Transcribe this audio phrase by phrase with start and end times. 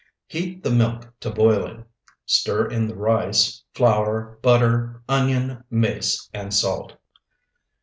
[0.25, 1.85] Heat the milk to boiling,
[2.25, 6.93] stir in the rice, flour, butter, onion, mace, and salt.